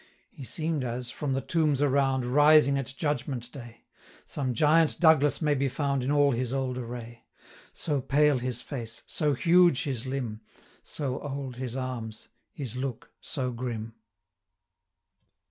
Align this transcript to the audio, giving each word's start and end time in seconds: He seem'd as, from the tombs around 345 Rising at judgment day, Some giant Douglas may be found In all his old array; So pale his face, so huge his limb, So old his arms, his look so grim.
He 0.31 0.43
seem'd 0.43 0.83
as, 0.83 1.11
from 1.11 1.33
the 1.33 1.41
tombs 1.41 1.79
around 1.79 2.21
345 2.21 2.35
Rising 2.35 2.77
at 2.79 2.93
judgment 2.97 3.51
day, 3.51 3.83
Some 4.25 4.55
giant 4.55 4.99
Douglas 4.99 5.43
may 5.43 5.53
be 5.53 5.67
found 5.69 6.01
In 6.01 6.11
all 6.11 6.31
his 6.31 6.51
old 6.51 6.79
array; 6.79 7.23
So 7.71 8.01
pale 8.01 8.39
his 8.39 8.63
face, 8.63 9.03
so 9.05 9.35
huge 9.35 9.83
his 9.83 10.07
limb, 10.07 10.41
So 10.81 11.19
old 11.19 11.57
his 11.57 11.75
arms, 11.75 12.29
his 12.51 12.75
look 12.75 13.11
so 13.21 13.51
grim. 13.51 13.93